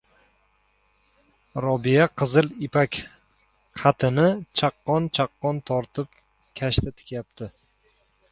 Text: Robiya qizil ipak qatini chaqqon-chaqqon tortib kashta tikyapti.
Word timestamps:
Robiya 1.65 2.07
qizil 2.21 2.47
ipak 2.67 2.97
qatini 3.81 4.25
chaqqon-chaqqon 4.61 5.61
tortib 5.71 6.19
kashta 6.61 6.95
tikyapti. 7.03 7.51